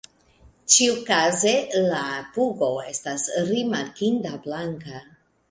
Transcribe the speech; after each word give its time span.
Ĉiukaze 0.75 1.53
la 1.91 1.99
pugo 2.39 2.71
estas 2.93 3.27
rimarkinda 3.51 4.35
blanka. 4.49 5.05